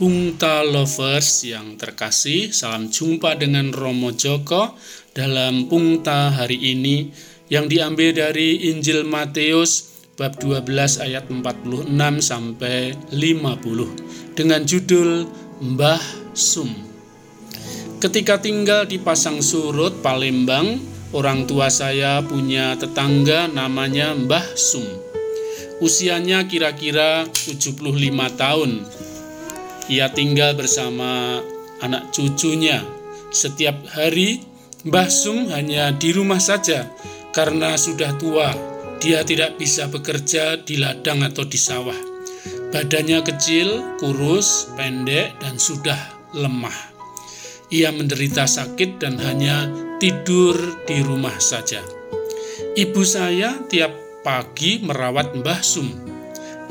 [0.00, 4.72] Pungta Lovers yang terkasih, salam jumpa dengan Romo Joko
[5.12, 7.12] dalam Pungta hari ini
[7.52, 15.28] yang diambil dari Injil Matius bab 12 ayat 46 sampai 50 dengan judul
[15.68, 16.72] Mbah Sum.
[18.00, 20.80] Ketika tinggal di Pasang Surut, Palembang,
[21.12, 24.88] orang tua saya punya tetangga namanya Mbah Sum.
[25.84, 27.76] Usianya kira-kira 75
[28.40, 28.88] tahun
[29.90, 31.42] ia tinggal bersama
[31.82, 32.78] anak cucunya.
[33.34, 34.46] Setiap hari,
[34.86, 36.86] Mbah Sum hanya di rumah saja
[37.34, 38.54] karena sudah tua.
[39.02, 41.96] Dia tidak bisa bekerja di ladang atau di sawah.
[42.70, 45.98] Badannya kecil, kurus, pendek, dan sudah
[46.38, 46.94] lemah.
[47.74, 49.66] Ia menderita sakit dan hanya
[49.98, 50.54] tidur
[50.86, 51.82] di rumah saja.
[52.78, 53.90] Ibu saya tiap
[54.22, 56.09] pagi merawat Mbah Sum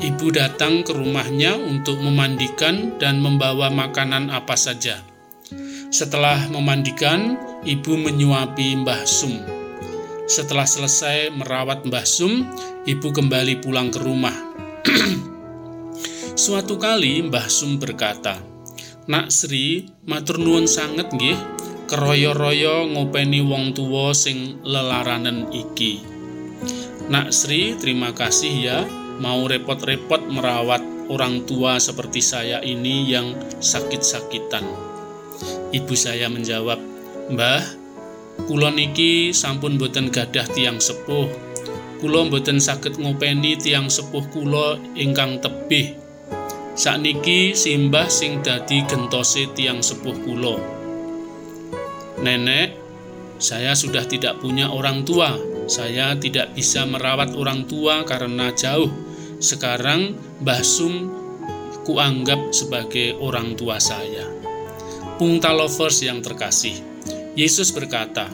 [0.00, 5.04] Ibu datang ke rumahnya untuk memandikan dan membawa makanan apa saja.
[5.92, 7.36] Setelah memandikan,
[7.68, 9.36] ibu menyuapi Mbah Sum.
[10.24, 12.48] Setelah selesai merawat Mbah Sum,
[12.88, 14.32] ibu kembali pulang ke rumah.
[16.48, 18.40] Suatu kali Mbah Sum berkata,
[19.04, 21.36] "Nak Sri, matur nuwun sanget nggih,
[21.92, 26.00] keroyo-royo ngopeni wong tuwa sing lelaranen iki."
[27.12, 28.80] Nak Sri, terima kasih ya
[29.20, 30.80] mau repot-repot merawat
[31.12, 34.64] orang tua seperti saya ini yang sakit-sakitan.
[35.70, 36.80] Ibu saya menjawab,
[37.30, 37.62] Mbah,
[38.48, 41.28] kulon iki sampun boten gadah tiang sepuh.
[42.00, 46.00] Kulo boten sakit ngopeni tiang sepuh kulo ingkang tebih.
[46.72, 50.56] Sakniki simbah sing dadi gentose tiang sepuh kulo.
[52.24, 52.72] Nenek,
[53.36, 55.36] saya sudah tidak punya orang tua.
[55.68, 59.09] Saya tidak bisa merawat orang tua karena jauh
[59.40, 61.08] sekarang Mbah Sum
[61.88, 64.28] kuanggap sebagai orang tua saya.
[65.16, 66.76] Pungta lovers yang terkasih,
[67.34, 68.28] Yesus berkata,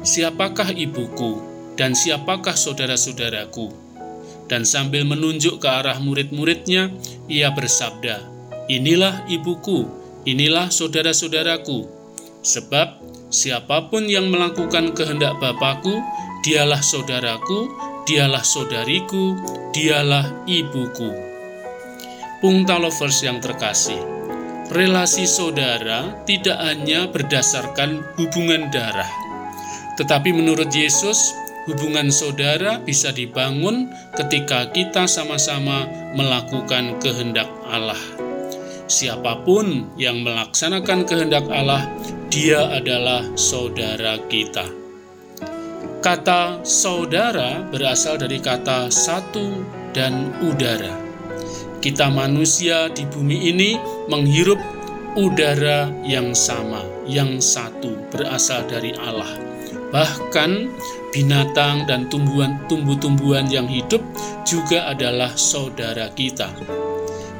[0.00, 1.40] Siapakah ibuku
[1.76, 3.72] dan siapakah saudara-saudaraku?
[4.48, 6.92] Dan sambil menunjuk ke arah murid-muridnya,
[7.28, 8.24] ia bersabda,
[8.68, 9.88] Inilah ibuku,
[10.28, 11.88] inilah saudara-saudaraku.
[12.40, 15.92] Sebab siapa pun yang melakukan kehendak Bapakku,
[16.40, 17.68] dialah saudaraku,
[18.10, 19.38] dialah saudariku,
[19.70, 21.14] dialah ibuku.
[22.42, 24.02] Pungta lovers yang terkasih,
[24.74, 29.06] relasi saudara tidak hanya berdasarkan hubungan darah,
[29.94, 31.38] tetapi menurut Yesus,
[31.70, 35.86] hubungan saudara bisa dibangun ketika kita sama-sama
[36.18, 38.00] melakukan kehendak Allah.
[38.90, 41.86] Siapa pun yang melaksanakan kehendak Allah,
[42.26, 44.79] dia adalah saudara kita.
[46.00, 49.60] Kata saudara berasal dari kata satu
[49.92, 50.96] dan udara.
[51.84, 53.76] Kita manusia di bumi ini
[54.08, 54.56] menghirup
[55.20, 59.28] udara yang sama, yang satu berasal dari Allah.
[59.92, 60.72] Bahkan
[61.12, 64.00] binatang dan tumbuhan-tumbuhan yang hidup
[64.48, 66.48] juga adalah saudara kita.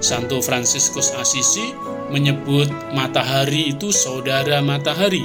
[0.05, 1.73] Santo Fransiskus Asisi
[2.13, 5.25] menyebut matahari itu saudara matahari,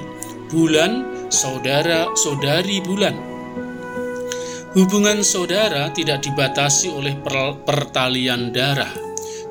[0.49, 3.15] bulan saudara-saudari bulan.
[4.75, 7.15] Hubungan saudara tidak dibatasi oleh
[7.63, 8.91] pertalian darah,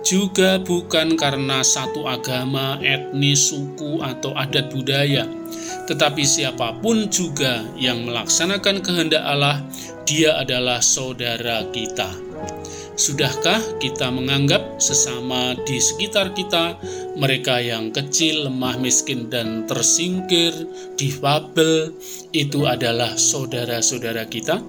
[0.04, 5.24] juga bukan karena satu agama, etnis, suku, atau adat budaya,
[5.88, 9.64] tetapi siapa pun juga yang melaksanakan kehendak Allah,
[10.04, 12.12] dia adalah saudara kita.
[12.94, 16.78] Sudahkah kita menganggap sesama di sekitar kita,
[17.18, 20.54] mereka yang kecil, lemah, miskin, dan tersingkir,
[20.94, 21.90] difabel,
[22.30, 24.62] itu adalah saudara-saudara kita?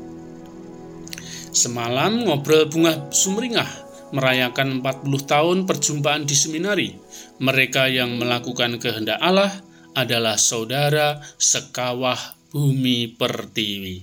[1.53, 3.69] Semalam ngobrol bunga sumringah
[4.09, 6.89] merayakan 40 tahun perjumpaan di seminari.
[7.37, 9.53] Mereka yang melakukan kehendak Allah
[9.93, 12.17] adalah saudara sekawah
[12.49, 14.01] bumi pertiwi.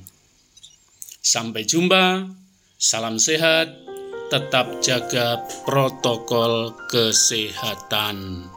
[1.19, 2.31] Sampai jumpa,
[2.79, 3.92] salam sehat,
[4.33, 8.49] tetap jaga protokol kesehatan.